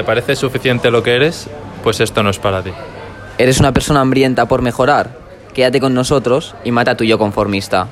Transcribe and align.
¿te 0.00 0.04
parece 0.04 0.34
suficiente 0.34 0.90
lo 0.90 1.02
que 1.02 1.14
eres? 1.14 1.46
Pues 1.82 2.00
esto 2.00 2.22
no 2.22 2.30
es 2.30 2.38
para 2.38 2.64
ti. 2.64 2.70
¿Eres 3.36 3.60
una 3.60 3.74
persona 3.74 4.00
hambrienta 4.00 4.48
por 4.48 4.62
mejorar? 4.62 5.14
Quédate 5.52 5.78
con 5.78 5.92
nosotros 5.92 6.54
y 6.64 6.70
mata 6.70 6.92
a 6.92 6.96
tu 6.96 7.04
yo 7.04 7.18
conformista. 7.18 7.86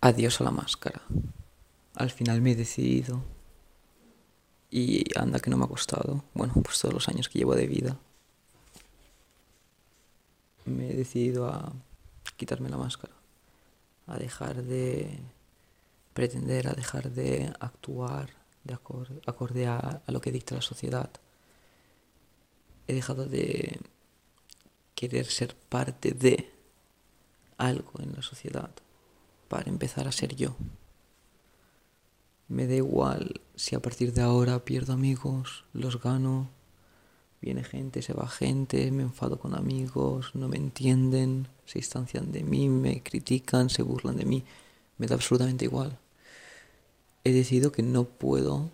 Adiós 0.00 0.40
a 0.40 0.44
la 0.44 0.50
máscara. 0.50 1.02
Al 1.94 2.10
final 2.10 2.40
me 2.40 2.50
he 2.50 2.56
decidido. 2.56 3.22
Y 4.72 5.04
anda 5.16 5.38
que 5.38 5.48
no 5.48 5.56
me 5.56 5.66
ha 5.66 5.68
costado. 5.68 6.24
Bueno, 6.34 6.52
pues 6.64 6.80
todos 6.80 6.92
los 6.92 7.08
años 7.08 7.28
que 7.28 7.38
llevo 7.38 7.54
de 7.54 7.68
vida. 7.68 7.96
Me 10.64 10.90
he 10.90 10.94
decidido 10.94 11.46
a 11.46 11.72
quitarme 12.36 12.70
la 12.70 12.76
máscara. 12.76 13.14
A 14.08 14.16
dejar 14.16 14.64
de 14.64 15.20
pretender, 16.12 16.68
a 16.68 16.72
dejar 16.72 17.10
de 17.10 17.52
actuar 17.60 18.30
de 18.64 18.74
acorde, 18.74 19.66
a, 19.66 20.02
a 20.06 20.12
lo 20.12 20.20
que 20.20 20.32
dicta 20.32 20.54
la 20.54 20.62
sociedad. 20.62 21.10
He 22.86 22.94
dejado 22.94 23.26
de 23.26 23.80
querer 24.94 25.26
ser 25.26 25.54
parte 25.56 26.12
de 26.12 26.50
algo 27.56 27.92
en 27.98 28.12
la 28.12 28.22
sociedad 28.22 28.70
para 29.48 29.68
empezar 29.68 30.06
a 30.06 30.12
ser 30.12 30.34
yo. 30.36 30.56
Me 32.48 32.66
da 32.66 32.74
igual 32.74 33.40
si 33.56 33.74
a 33.74 33.80
partir 33.80 34.12
de 34.12 34.22
ahora 34.22 34.64
pierdo 34.64 34.92
amigos, 34.92 35.64
los 35.72 36.00
gano, 36.00 36.50
viene 37.40 37.64
gente, 37.64 38.02
se 38.02 38.12
va 38.12 38.28
gente, 38.28 38.90
me 38.90 39.02
enfado 39.02 39.38
con 39.38 39.54
amigos, 39.54 40.34
no 40.34 40.48
me 40.48 40.56
entienden, 40.56 41.48
se 41.66 41.78
distancian 41.78 42.30
de 42.30 42.42
mí, 42.42 42.68
me 42.68 43.02
critican, 43.02 43.70
se 43.70 43.82
burlan 43.82 44.16
de 44.16 44.24
mí, 44.24 44.44
me 44.98 45.06
da 45.06 45.14
absolutamente 45.14 45.64
igual. 45.64 45.98
He 47.24 47.32
decidido 47.32 47.72
que 47.72 47.82
no 47.82 48.04
puedo 48.04 48.70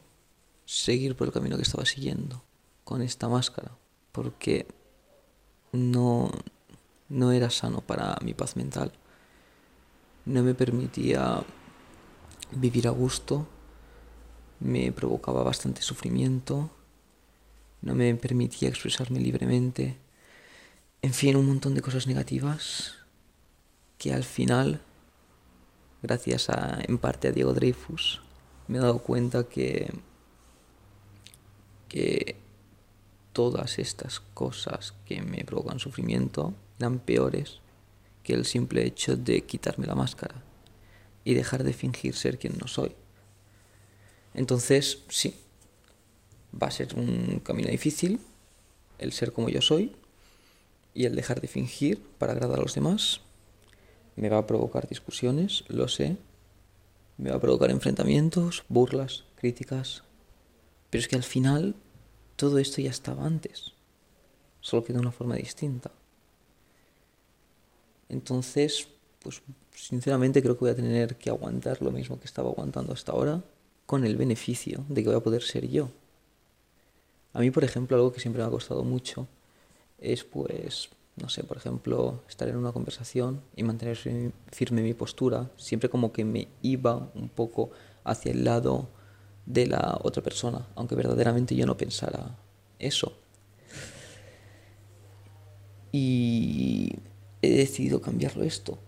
seguir 0.65 1.17
por 1.17 1.27
el 1.27 1.33
camino 1.33 1.57
que 1.57 1.63
estaba 1.63 1.85
siguiendo 1.85 2.43
con 2.85 3.03
esta 3.03 3.29
máscara, 3.29 3.73
porque 4.13 4.67
no, 5.73 6.31
no 7.09 7.33
era 7.33 7.51
sano 7.51 7.81
para 7.81 8.17
mi 8.23 8.35
paz 8.35 8.57
mental. 8.57 8.93
No 10.25 10.43
me 10.43 10.55
permitía 10.55 11.43
vivir 12.53 12.89
a 12.89 12.91
gusto 12.91 13.47
me 14.61 14.93
provocaba 14.93 15.43
bastante 15.43 15.83
sufrimiento, 15.83 16.71
no 17.83 17.95
me 17.95 18.15
permitía 18.15 18.69
expresarme 18.69 19.21
libremente, 19.21 19.97
en 21.03 21.15
fin, 21.15 21.37
un 21.37 21.47
montón 21.47 21.75
de 21.75 21.83
cosas 21.83 22.07
negativas 22.07 22.95
que 23.99 24.13
al 24.13 24.25
final, 24.25 24.81
gracias 26.03 26.51
a, 26.51 26.81
en 26.87 26.99
parte 26.99 27.29
a 27.29 27.33
Diego 27.33 27.53
Dreyfus, 27.53 28.21
me 28.69 28.79
he 28.79 28.81
dado 28.81 28.99
cuenta 29.01 29.45
que, 29.45 29.93
que 31.89 32.37
todas 33.33 33.79
estas 33.79 34.21
cosas 34.35 34.95
que 35.07 35.23
me 35.23 35.45
provocan 35.45 35.79
sufrimiento 35.79 36.55
eran 36.79 36.99
peores 36.99 37.61
que 38.23 38.35
el 38.35 38.45
simple 38.45 38.85
hecho 38.85 39.17
de 39.17 39.43
quitarme 39.43 39.87
la 39.87 39.95
máscara 39.95 40.43
y 41.25 41.35
dejar 41.35 41.65
de 41.65 41.73
fingir 41.73 42.15
ser 42.15 42.39
quien 42.39 42.57
no 42.59 42.69
soy. 42.69 42.95
Entonces, 44.35 45.03
sí, 45.09 45.35
va 46.61 46.69
a 46.69 46.71
ser 46.71 46.95
un 46.95 47.41
camino 47.41 47.71
difícil 47.71 48.21
el 48.99 49.13
ser 49.13 49.33
como 49.33 49.49
yo 49.49 49.63
soy 49.63 49.93
y 50.95 51.05
el 51.05 51.15
dejar 51.15 51.41
de 51.41 51.49
fingir 51.49 52.03
para 52.19 52.33
agradar 52.33 52.59
a 52.59 52.63
los 52.63 52.75
demás. 52.75 53.21
Me 54.17 54.29
va 54.29 54.39
a 54.39 54.47
provocar 54.47 54.89
discusiones, 54.89 55.65
lo 55.69 55.89
sé. 55.89 56.17
Me 57.19 57.31
va 57.31 57.37
a 57.37 57.41
provocar 57.41 57.71
enfrentamientos, 57.71 58.65
burlas, 58.69 59.25
críticas. 59.37 60.05
Pero 60.89 61.01
es 61.01 61.09
que 61.09 61.17
al 61.17 61.25
final 61.25 61.75
todo 62.37 62.59
esto 62.59 62.81
ya 62.81 62.91
estaba 62.91 63.27
antes, 63.27 63.73
solo 64.61 64.85
que 64.85 64.93
de 64.93 65.01
una 65.01 65.13
forma 65.13 65.35
distinta. 65.35 65.91
Entonces, 68.09 68.89
pues 69.19 69.43
sinceramente 69.75 70.43
creo 70.43 70.55
que 70.55 70.65
voy 70.65 70.71
a 70.71 70.77
tener 70.77 71.17
que 71.17 71.31
aguantar 71.31 71.83
lo 71.83 71.91
mismo 71.91 72.19
que 72.19 72.27
estaba 72.27 72.49
aguantando 72.49 72.93
hasta 72.93 73.13
ahora 73.13 73.43
con 73.85 74.05
el 74.05 74.17
beneficio 74.17 74.85
de 74.89 75.03
que 75.03 75.09
voy 75.09 75.19
a 75.19 75.23
poder 75.23 75.43
ser 75.43 75.69
yo. 75.69 75.91
A 77.33 77.41
mí, 77.41 77.51
por 77.51 77.65
ejemplo, 77.65 77.97
algo 77.97 78.13
que 78.13 78.21
siempre 78.21 78.43
me 78.43 78.49
ha 78.49 78.51
costado 78.51 78.85
mucho 78.85 79.27
es, 79.99 80.25
pues, 80.25 80.89
no 81.21 81.29
sé, 81.29 81.45
por 81.45 81.57
ejemplo, 81.57 82.23
estar 82.29 82.49
en 82.49 82.57
una 82.57 82.73
conversación 82.73 83.43
y 83.57 83.63
mantener 83.63 83.97
firme 84.51 84.83
mi 84.83 84.95
postura, 84.95 85.51
siempre 85.57 85.89
como 85.89 86.13
que 86.13 86.25
me 86.25 86.49
iba 86.63 87.11
un 87.15 87.29
poco 87.29 87.71
hacia 88.05 88.33
el 88.33 88.45
lado 88.45 88.89
de 89.47 89.67
la 89.67 89.99
otra 90.03 90.23
persona, 90.23 90.67
aunque 90.75 90.95
verdaderamente 90.95 91.55
yo 91.55 91.67
no 91.67 91.77
pensara 91.77 92.37
eso. 92.79 93.13
Y 95.91 96.95
he 97.41 97.51
decidido 97.51 98.01
cambiarlo 98.01 98.45
esto 98.45 98.79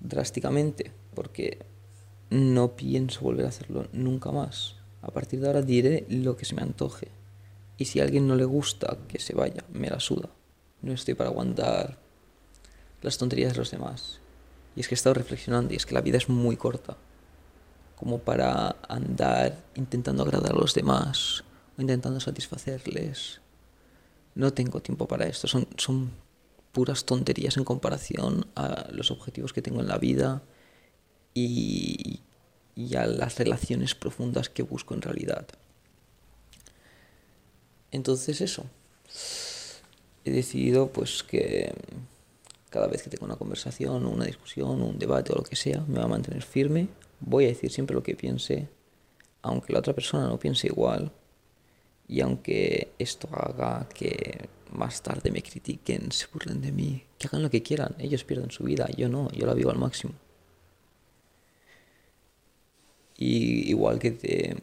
drásticamente, 0.00 0.92
porque 1.14 1.58
no 2.30 2.76
pienso 2.76 3.20
volver 3.20 3.46
a 3.46 3.50
hacerlo 3.50 3.86
nunca 3.92 4.30
más. 4.30 4.76
A 5.02 5.10
partir 5.10 5.40
de 5.40 5.46
ahora 5.46 5.62
diré 5.62 6.06
lo 6.08 6.36
que 6.36 6.44
se 6.44 6.54
me 6.54 6.62
antoje. 6.62 7.08
Y 7.76 7.86
si 7.86 8.00
a 8.00 8.04
alguien 8.04 8.26
no 8.26 8.36
le 8.36 8.44
gusta 8.44 8.98
que 9.08 9.18
se 9.18 9.34
vaya, 9.34 9.64
me 9.72 9.88
la 9.88 10.00
suda. 10.00 10.28
No 10.82 10.92
estoy 10.92 11.14
para 11.14 11.30
aguantar 11.30 11.98
las 13.02 13.18
tonterías 13.18 13.52
de 13.52 13.58
los 13.58 13.70
demás. 13.70 14.20
Y 14.76 14.80
es 14.80 14.88
que 14.88 14.94
he 14.94 14.96
estado 14.96 15.14
reflexionando 15.14 15.72
y 15.72 15.76
es 15.76 15.86
que 15.86 15.94
la 15.94 16.00
vida 16.00 16.18
es 16.18 16.28
muy 16.28 16.56
corta. 16.56 16.96
Como 17.96 18.18
para 18.18 18.76
andar 18.88 19.62
intentando 19.74 20.22
agradar 20.22 20.52
a 20.52 20.58
los 20.58 20.74
demás 20.74 21.44
o 21.76 21.82
intentando 21.82 22.20
satisfacerles. 22.20 23.40
No 24.34 24.52
tengo 24.52 24.80
tiempo 24.80 25.06
para 25.06 25.26
esto. 25.26 25.48
Son, 25.48 25.66
son 25.76 26.12
puras 26.72 27.04
tonterías 27.04 27.56
en 27.56 27.64
comparación 27.64 28.46
a 28.54 28.86
los 28.92 29.10
objetivos 29.10 29.52
que 29.52 29.62
tengo 29.62 29.80
en 29.80 29.88
la 29.88 29.98
vida 29.98 30.42
y, 31.34 32.20
a 32.96 33.06
las 33.06 33.38
relaciones 33.38 33.94
profundas 33.94 34.48
que 34.48 34.62
busco 34.62 34.94
en 34.94 35.02
realidad. 35.02 35.46
Entonces 37.90 38.40
eso, 38.40 38.64
he 40.24 40.30
decidido 40.30 40.88
pues 40.88 41.22
que 41.22 41.72
cada 42.70 42.86
vez 42.86 43.02
que 43.02 43.10
tengo 43.10 43.26
una 43.26 43.36
conversación, 43.36 44.06
una 44.06 44.24
discusión, 44.24 44.80
un 44.82 44.98
debate 44.98 45.32
o 45.32 45.36
lo 45.36 45.42
que 45.42 45.56
sea, 45.56 45.84
me 45.88 45.98
va 45.98 46.04
a 46.04 46.08
mantener 46.08 46.42
firme, 46.42 46.88
voy 47.18 47.44
a 47.44 47.48
decir 47.48 47.70
siempre 47.70 47.94
lo 47.94 48.02
que 48.02 48.14
piense, 48.14 48.68
aunque 49.42 49.72
la 49.72 49.80
otra 49.80 49.92
persona 49.92 50.28
no 50.28 50.38
piense 50.38 50.68
igual, 50.68 51.10
y 52.06 52.20
aunque 52.20 52.92
esto 52.98 53.28
haga 53.32 53.88
que 53.88 54.48
más 54.72 55.02
tarde 55.02 55.30
me 55.30 55.42
critiquen, 55.42 56.12
se 56.12 56.26
burlen 56.32 56.60
de 56.60 56.72
mí, 56.72 57.02
que 57.18 57.26
hagan 57.26 57.42
lo 57.42 57.50
que 57.50 57.62
quieran, 57.62 57.94
ellos 57.98 58.24
pierden 58.24 58.50
su 58.50 58.64
vida, 58.64 58.88
yo 58.96 59.08
no, 59.08 59.30
yo 59.32 59.46
la 59.46 59.54
vivo 59.54 59.70
al 59.70 59.78
máximo. 59.78 60.14
Y 63.16 63.68
igual 63.68 63.98
que, 63.98 64.56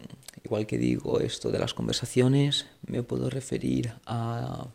igual 0.43 0.65
que 0.65 0.77
digo 0.77 1.19
esto 1.19 1.51
de 1.51 1.59
las 1.59 1.73
conversaciones, 1.73 2.65
me 2.87 3.03
puedo 3.03 3.29
referir 3.29 3.93
a, 4.05 4.67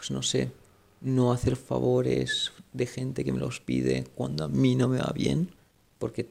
pues 0.00 0.10
no 0.10 0.22
sé, 0.22 0.50
no 1.02 1.30
hacer 1.30 1.56
favores 1.56 2.52
de 2.72 2.86
gente 2.86 3.22
que 3.22 3.34
me 3.34 3.38
los 3.38 3.60
pide 3.60 4.06
cuando 4.14 4.44
a 4.44 4.48
mí 4.48 4.74
no 4.74 4.88
me 4.88 4.96
va 4.96 5.12
bien, 5.14 5.50
porque 5.98 6.30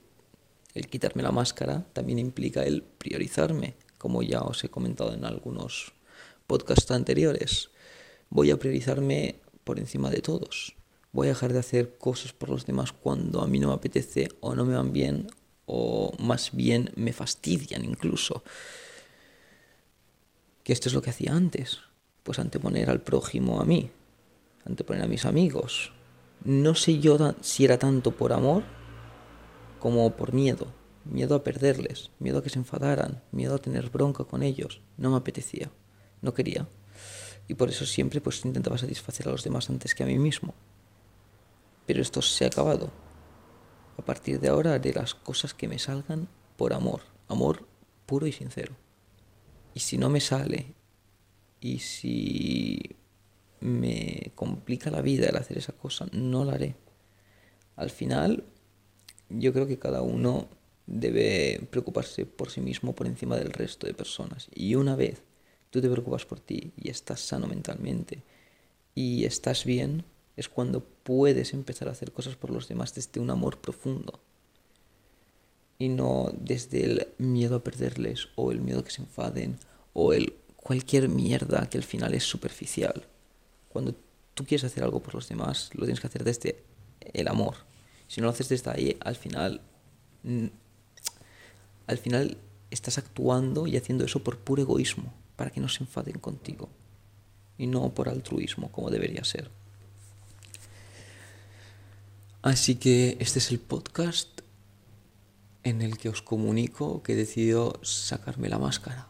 el 0.74 0.88
quitarme 0.88 1.22
la 1.22 1.32
máscara 1.32 1.86
también 1.94 2.18
implica 2.18 2.64
el 2.64 2.82
priorizarme, 2.82 3.76
como 4.00 4.24
ya 4.24 4.42
os 4.42 4.64
he 4.64 4.70
comentado 4.70 5.14
en 5.14 5.24
algunos 5.24 5.94
podcasts 6.48 6.90
anteriores. 6.90 7.70
Voy 8.32 8.50
a 8.50 8.58
priorizarme 8.58 9.36
por 9.64 9.78
encima 9.78 10.10
de 10.10 10.24
todos. 10.24 10.76
Voy 11.12 11.28
a 11.28 11.34
dejar 11.34 11.54
de 11.54 11.60
hacer 11.60 11.96
cosas 12.00 12.34
por 12.34 12.50
los 12.50 12.66
demás 12.66 12.92
cuando 12.92 13.44
a 13.44 13.48
mí 13.48 13.60
no 13.60 13.68
me 13.68 13.76
apetece 13.76 14.30
o 14.40 14.56
no 14.56 14.66
me 14.66 14.74
van 14.74 14.94
bien 14.94 15.28
o 15.68 16.12
más 16.18 16.56
bien 16.56 16.90
me 16.96 17.14
fastidian 17.14 17.86
incluso. 17.86 18.44
Que 20.64 20.74
esto 20.74 20.90
es 20.90 20.96
lo 20.96 21.04
que 21.04 21.12
hacía 21.12 21.36
antes, 21.36 21.82
pues 22.30 22.38
anteponer 22.38 22.92
al 22.92 23.02
prójimo 23.02 23.60
a 23.60 23.66
mí, 23.66 23.90
anteponer 24.64 25.02
a 25.02 25.08
mis 25.08 25.26
amigos. 25.26 25.94
No 26.44 26.76
sé 26.76 27.00
yo 27.00 27.18
si 27.42 27.66
era 27.66 27.80
tanto 27.80 28.12
por 28.16 28.34
amor 28.34 28.62
como 29.80 30.16
por 30.16 30.32
miedo, 30.32 30.68
miedo 31.06 31.34
a 31.34 31.44
perderles, 31.44 32.12
miedo 32.20 32.38
a 32.38 32.44
que 32.44 32.52
se 32.52 32.60
enfadaran, 32.60 33.24
miedo 33.32 33.56
a 33.56 33.58
tener 33.58 33.90
bronca 33.90 34.26
con 34.26 34.44
ellos. 34.44 34.80
No 34.96 35.10
me 35.10 35.18
apetecía, 35.18 35.72
no 36.22 36.36
quería. 36.36 36.68
Y 37.48 37.56
por 37.56 37.70
eso 37.70 37.88
siempre 37.88 38.22
pues 38.22 38.46
intentaba 38.46 38.78
satisfacer 38.78 39.28
a 39.28 39.32
los 39.32 39.44
demás 39.44 39.68
antes 39.72 39.96
que 39.96 40.04
a 40.04 40.06
mí 40.06 40.20
mismo. 40.20 40.54
Pero 41.88 42.00
esto 42.00 42.22
se 42.22 42.46
ha 42.46 42.50
acabado. 42.50 42.92
A 43.98 44.06
partir 44.06 44.40
de 44.40 44.50
ahora 44.50 44.76
haré 44.76 44.94
las 44.94 45.16
cosas 45.16 45.56
que 45.56 45.68
me 45.68 45.80
salgan 45.80 46.30
por 46.58 46.74
amor, 46.74 47.02
amor 47.28 47.66
puro 48.06 48.28
y 48.28 48.32
sincero. 48.32 48.76
Y 49.74 49.80
si 49.80 49.98
no 49.98 50.10
me 50.10 50.22
sale, 50.22 50.76
y 51.62 51.80
si 51.80 52.96
me 53.60 54.32
complica 54.36 54.90
la 54.90 55.02
vida 55.02 55.28
el 55.28 55.36
hacer 55.36 55.58
esa 55.58 55.74
cosa, 55.74 56.08
no 56.12 56.46
la 56.46 56.54
haré. 56.54 56.76
Al 57.76 57.90
final, 57.90 58.46
yo 59.30 59.54
creo 59.54 59.68
que 59.68 59.80
cada 59.80 60.02
uno 60.02 60.48
debe 60.88 61.62
preocuparse 61.70 62.26
por 62.26 62.50
sí 62.50 62.62
mismo 62.62 62.96
por 62.96 63.08
encima 63.08 63.38
del 63.38 63.52
resto 63.52 63.88
de 63.88 63.94
personas. 63.94 64.50
Y 64.54 64.76
una 64.76 64.96
vez 64.96 65.22
tú 65.70 65.82
te 65.82 65.90
preocupas 65.90 66.26
por 66.26 66.40
ti 66.40 66.72
y 66.78 66.90
estás 66.90 67.22
sano 67.22 67.48
mentalmente 67.48 68.24
y 68.96 69.26
estás 69.26 69.66
bien, 69.66 70.04
es 70.36 70.50
cuando 70.50 70.84
puedes 70.84 71.54
empezar 71.54 71.88
a 71.88 71.92
hacer 71.92 72.12
cosas 72.12 72.36
por 72.36 72.50
los 72.50 72.68
demás 72.68 72.96
desde 72.96 73.20
un 73.20 73.30
amor 73.30 73.60
profundo 73.60 74.20
y 75.78 75.90
no 75.90 76.32
desde 76.38 76.84
el 76.84 77.08
miedo 77.18 77.58
a 77.58 77.64
perderles 77.64 78.30
o 78.36 78.52
el 78.52 78.62
miedo 78.62 78.80
a 78.80 78.84
que 78.84 78.92
se 78.92 79.02
enfaden 79.02 79.58
o 79.94 80.14
el 80.14 80.34
cualquier 80.70 81.10
mierda 81.10 81.68
que 81.68 81.80
al 81.80 81.84
final 81.84 82.14
es 82.14 82.24
superficial. 82.24 83.04
Cuando 83.70 83.96
tú 84.36 84.46
quieres 84.46 84.64
hacer 84.64 84.84
algo 84.84 85.00
por 85.02 85.16
los 85.16 85.28
demás, 85.28 85.72
lo 85.74 85.84
tienes 85.86 86.00
que 86.00 86.06
hacer 86.06 86.24
desde 86.24 86.64
el 87.12 87.28
amor. 87.28 87.56
Si 88.08 88.22
no 88.22 88.26
lo 88.26 88.34
haces 88.34 88.50
desde 88.50 88.70
ahí, 88.70 88.96
al 89.00 89.16
final 89.16 89.62
al 91.88 91.98
final 91.98 92.38
estás 92.70 93.00
actuando 93.00 93.66
y 93.66 93.78
haciendo 93.78 94.06
eso 94.06 94.24
por 94.24 94.38
puro 94.38 94.62
egoísmo, 94.62 95.12
para 95.36 95.50
que 95.50 95.60
no 95.60 95.70
se 95.70 95.86
enfaden 95.86 96.20
contigo, 96.20 96.70
y 97.58 97.66
no 97.66 97.92
por 97.96 98.08
altruismo, 98.08 98.72
como 98.72 98.92
debería 98.92 99.24
ser. 99.24 99.50
Así 102.44 102.76
que 102.76 103.18
este 103.20 103.40
es 103.40 103.50
el 103.50 103.58
podcast 103.58 104.42
en 105.64 105.82
el 105.82 105.98
que 105.98 106.10
os 106.10 106.22
comunico 106.22 107.02
que 107.02 107.14
he 107.14 107.16
decidido 107.16 107.80
sacarme 107.82 108.50
la 108.50 108.60
máscara 108.60 109.10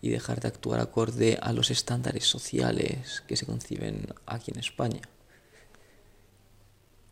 y 0.00 0.10
dejar 0.10 0.40
de 0.40 0.48
actuar 0.48 0.80
acorde 0.80 1.38
a 1.40 1.52
los 1.52 1.70
estándares 1.70 2.24
sociales 2.24 3.22
que 3.26 3.36
se 3.36 3.46
conciben 3.46 4.06
aquí 4.26 4.50
en 4.52 4.60
España. 4.60 5.02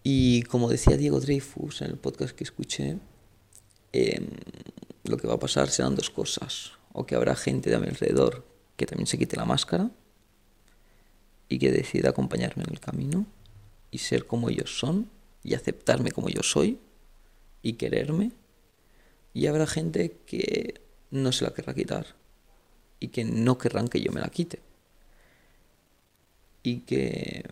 Y 0.03 0.43
como 0.43 0.69
decía 0.69 0.97
Diego 0.97 1.21
Dreyfus 1.21 1.81
en 1.81 1.91
el 1.91 1.97
podcast 1.97 2.37
que 2.37 2.45
escuché, 2.45 2.99
em, 3.93 4.29
lo 5.05 5.17
que 5.17 5.27
va 5.27 5.35
a 5.35 5.39
pasar 5.39 5.71
serán 5.71 5.97
dos 5.97 6.11
cosas. 6.11 6.73
O 6.93 7.07
que 7.07 7.15
habrá 7.15 7.35
gente 7.35 7.71
de 7.71 7.77
a 7.77 7.81
mi 7.81 7.89
alrededor 7.89 8.47
que 8.77 8.87
también 8.87 9.07
se 9.07 9.19
quite 9.19 9.37
la 9.37 9.45
máscara 9.45 9.91
y 11.49 11.59
que 11.59 11.73
decida 11.73 12.11
acompañarme 12.11 12.65
en 12.65 12.73
el 12.73 12.81
camino 12.81 13.27
y 13.91 13.99
ser 13.99 14.27
como 14.27 14.51
ellos 14.51 14.79
son 14.79 15.11
y 15.43 15.55
aceptarme 15.55 16.13
como 16.13 16.29
yo 16.29 16.43
soy 16.43 16.79
y 17.63 17.75
quererme. 17.75 18.33
Y 19.33 19.47
habrá 19.47 19.67
gente 19.67 20.19
que 20.27 20.81
no 21.11 21.33
se 21.33 21.45
la 21.45 21.55
querrá 21.55 21.75
quitar 21.75 22.15
y 23.05 23.09
que 23.09 23.25
no 23.25 23.59
querrán 23.59 23.89
que 23.89 24.01
yo 24.01 24.13
me 24.13 24.21
la 24.21 24.29
quite. 24.29 24.61
Y 26.63 26.81
que 26.81 27.45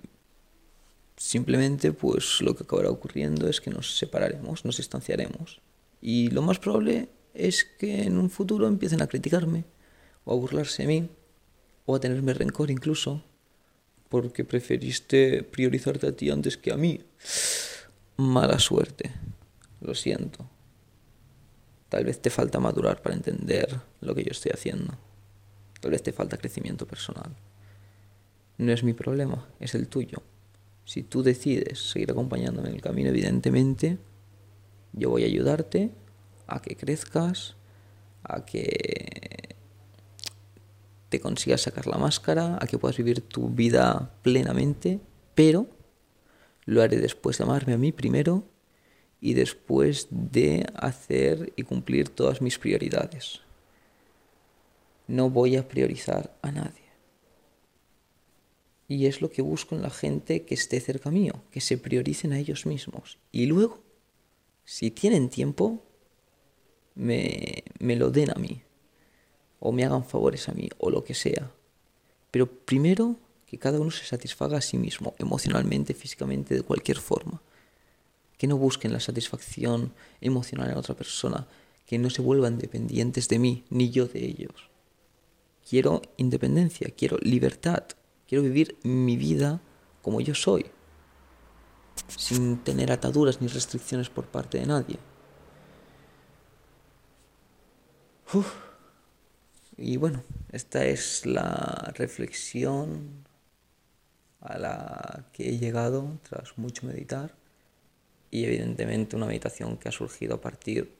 Simplemente, 1.22 1.92
pues 1.92 2.40
lo 2.40 2.56
que 2.56 2.64
acabará 2.64 2.90
ocurriendo 2.90 3.48
es 3.48 3.60
que 3.60 3.70
nos 3.70 3.96
separaremos, 3.96 4.64
nos 4.64 4.78
distanciaremos. 4.78 5.60
Y 6.00 6.30
lo 6.30 6.42
más 6.42 6.58
probable 6.58 7.10
es 7.32 7.64
que 7.64 8.02
en 8.02 8.18
un 8.18 8.28
futuro 8.28 8.66
empiecen 8.66 9.02
a 9.02 9.06
criticarme, 9.06 9.64
o 10.24 10.32
a 10.32 10.36
burlarse 10.36 10.82
de 10.82 10.88
mí, 10.88 11.08
o 11.86 11.94
a 11.94 12.00
tenerme 12.00 12.34
rencor 12.34 12.72
incluso, 12.72 13.22
porque 14.08 14.44
preferiste 14.44 15.44
priorizarte 15.44 16.08
a 16.08 16.12
ti 16.12 16.28
antes 16.28 16.56
que 16.56 16.72
a 16.72 16.76
mí. 16.76 17.00
Mala 18.16 18.58
suerte, 18.58 19.12
lo 19.80 19.94
siento. 19.94 20.50
Tal 21.88 22.04
vez 22.04 22.20
te 22.20 22.30
falta 22.30 22.58
madurar 22.58 23.00
para 23.00 23.14
entender 23.14 23.80
lo 24.00 24.12
que 24.12 24.24
yo 24.24 24.32
estoy 24.32 24.50
haciendo. 24.52 24.98
Tal 25.82 25.90
vez 25.90 26.02
te 26.04 26.12
falta 26.12 26.36
crecimiento 26.36 26.86
personal. 26.86 27.34
No 28.56 28.70
es 28.70 28.84
mi 28.84 28.92
problema, 28.92 29.48
es 29.58 29.74
el 29.74 29.88
tuyo. 29.88 30.22
Si 30.84 31.02
tú 31.02 31.24
decides 31.24 31.90
seguir 31.90 32.12
acompañándome 32.12 32.68
en 32.68 32.76
el 32.76 32.80
camino, 32.80 33.08
evidentemente, 33.08 33.98
yo 34.92 35.10
voy 35.10 35.24
a 35.24 35.26
ayudarte 35.26 35.90
a 36.46 36.62
que 36.62 36.76
crezcas, 36.76 37.56
a 38.22 38.44
que 38.44 39.56
te 41.08 41.18
consigas 41.18 41.62
sacar 41.62 41.88
la 41.88 41.98
máscara, 41.98 42.58
a 42.60 42.66
que 42.68 42.78
puedas 42.78 42.96
vivir 42.96 43.20
tu 43.20 43.48
vida 43.48 44.14
plenamente, 44.22 45.00
pero 45.34 45.66
lo 46.64 46.80
haré 46.80 46.98
después 46.98 47.38
de 47.38 47.44
amarme 47.44 47.72
a 47.72 47.78
mí 47.78 47.90
primero 47.90 48.44
y 49.20 49.34
después 49.34 50.06
de 50.10 50.64
hacer 50.76 51.52
y 51.56 51.64
cumplir 51.64 52.08
todas 52.08 52.40
mis 52.40 52.60
prioridades. 52.60 53.40
No 55.06 55.30
voy 55.30 55.56
a 55.56 55.68
priorizar 55.68 56.36
a 56.42 56.52
nadie. 56.52 56.82
Y 58.88 59.06
es 59.06 59.20
lo 59.22 59.30
que 59.30 59.42
busco 59.42 59.74
en 59.74 59.82
la 59.82 59.90
gente 59.90 60.44
que 60.44 60.54
esté 60.54 60.80
cerca 60.80 61.10
mío, 61.10 61.42
que 61.50 61.60
se 61.60 61.78
prioricen 61.78 62.32
a 62.32 62.38
ellos 62.38 62.66
mismos. 62.66 63.18
Y 63.30 63.46
luego, 63.46 63.82
si 64.64 64.90
tienen 64.90 65.30
tiempo, 65.30 65.82
me, 66.94 67.64
me 67.78 67.96
lo 67.96 68.10
den 68.10 68.30
a 68.30 68.34
mí. 68.34 68.62
O 69.60 69.72
me 69.72 69.84
hagan 69.84 70.04
favores 70.04 70.48
a 70.48 70.52
mí, 70.52 70.68
o 70.78 70.90
lo 70.90 71.04
que 71.04 71.14
sea. 71.14 71.50
Pero 72.30 72.50
primero, 72.50 73.16
que 73.46 73.58
cada 73.58 73.78
uno 73.78 73.90
se 73.90 74.06
satisfaga 74.06 74.58
a 74.58 74.62
sí 74.62 74.78
mismo, 74.78 75.14
emocionalmente, 75.18 75.92
físicamente, 75.92 76.54
de 76.54 76.62
cualquier 76.62 76.98
forma. 76.98 77.42
Que 78.38 78.46
no 78.46 78.56
busquen 78.56 78.94
la 78.94 79.00
satisfacción 79.00 79.92
emocional 80.20 80.70
en 80.70 80.78
otra 80.78 80.94
persona, 80.94 81.46
que 81.86 81.98
no 81.98 82.08
se 82.08 82.22
vuelvan 82.22 82.58
dependientes 82.58 83.28
de 83.28 83.38
mí, 83.38 83.64
ni 83.68 83.90
yo 83.90 84.06
de 84.06 84.24
ellos. 84.24 84.71
Quiero 85.68 86.02
independencia, 86.16 86.92
quiero 86.96 87.16
libertad. 87.18 87.84
Quiero 88.26 88.44
vivir 88.44 88.78
mi 88.82 89.16
vida 89.16 89.60
como 90.00 90.20
yo 90.20 90.34
soy, 90.34 90.66
sin 92.08 92.58
tener 92.64 92.90
ataduras 92.90 93.40
ni 93.40 93.46
restricciones 93.46 94.08
por 94.10 94.26
parte 94.26 94.58
de 94.58 94.66
nadie. 94.66 94.98
Y 99.76 99.96
bueno, 99.96 100.22
esta 100.50 100.84
es 100.84 101.26
la 101.26 101.92
reflexión 101.94 103.26
a 104.40 104.58
la 104.58 105.26
que 105.32 105.50
he 105.50 105.58
llegado 105.58 106.18
tras 106.28 106.56
mucho 106.56 106.86
meditar 106.86 107.34
y 108.30 108.44
evidentemente 108.44 109.14
una 109.14 109.26
meditación 109.26 109.76
que 109.76 109.88
ha 109.88 109.92
surgido 109.92 110.36
a 110.36 110.40
partir 110.40 110.94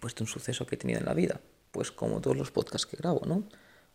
pues, 0.00 0.14
de 0.14 0.24
un 0.24 0.28
suceso 0.28 0.66
que 0.66 0.74
he 0.74 0.78
tenido 0.78 1.00
en 1.00 1.06
la 1.06 1.14
vida, 1.14 1.40
pues 1.70 1.90
como 1.90 2.20
todos 2.20 2.36
los 2.36 2.50
podcasts 2.50 2.86
que 2.86 2.96
grabo, 2.96 3.22
¿no? 3.26 3.44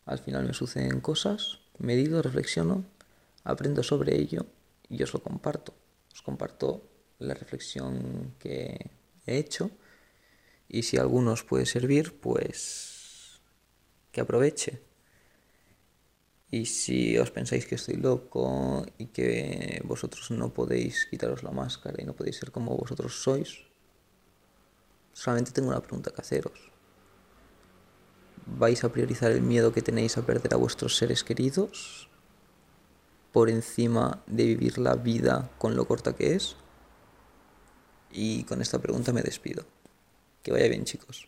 Al 0.05 0.19
final 0.19 0.45
me 0.45 0.53
suceden 0.53 1.01
cosas 1.01 1.59
medido, 1.77 2.21
reflexiono, 2.21 2.83
aprendo 3.43 3.83
sobre 3.83 4.17
ello 4.17 4.45
y 4.89 5.01
os 5.03 5.13
lo 5.13 5.21
comparto. 5.21 5.73
Os 6.13 6.21
comparto 6.21 6.83
la 7.19 7.33
reflexión 7.33 8.33
que 8.39 8.91
he 9.25 9.37
hecho 9.37 9.71
y 10.67 10.83
si 10.83 10.97
a 10.97 11.01
algunos 11.01 11.43
puede 11.43 11.65
servir, 11.65 12.19
pues 12.19 13.39
que 14.11 14.21
aproveche. 14.21 14.81
Y 16.51 16.65
si 16.65 17.18
os 17.18 17.31
pensáis 17.31 17.65
que 17.65 17.75
estoy 17.75 17.95
loco 17.95 18.85
y 18.97 19.07
que 19.07 19.81
vosotros 19.85 20.31
no 20.31 20.53
podéis 20.53 21.06
quitaros 21.06 21.44
la 21.44 21.51
máscara 21.51 22.01
y 22.01 22.06
no 22.06 22.15
podéis 22.15 22.37
ser 22.37 22.51
como 22.51 22.75
vosotros 22.75 23.21
sois, 23.21 23.65
solamente 25.13 25.51
tengo 25.51 25.69
una 25.69 25.81
pregunta 25.81 26.11
que 26.11 26.21
haceros 26.21 26.71
vais 28.57 28.83
a 28.83 28.91
priorizar 28.91 29.31
el 29.31 29.41
miedo 29.41 29.71
que 29.71 29.81
tenéis 29.81 30.18
a 30.18 30.25
perder 30.25 30.53
a 30.53 30.57
vuestros 30.57 30.97
seres 30.97 31.23
queridos 31.23 32.09
por 33.31 33.49
encima 33.49 34.21
de 34.27 34.45
vivir 34.45 34.77
la 34.77 34.95
vida 34.95 35.49
con 35.57 35.75
lo 35.75 35.85
corta 35.85 36.15
que 36.15 36.35
es. 36.35 36.56
Y 38.11 38.44
con 38.44 38.61
esta 38.61 38.79
pregunta 38.79 39.13
me 39.13 39.21
despido. 39.21 39.65
Que 40.41 40.51
vaya 40.51 40.68
bien 40.68 40.85
chicos. 40.85 41.27